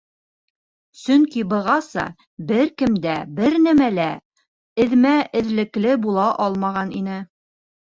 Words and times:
Сөнки 1.01 1.43
бығаса 1.51 2.05
бер 2.53 2.71
кем 2.83 2.97
дә, 3.05 3.19
бер 3.41 3.59
нимәлә 3.67 3.93
лә 3.99 4.09
эҙмә-эҙлекле 4.87 5.95
була 6.09 6.27
алмаған 6.49 6.99
ине. 7.05 7.23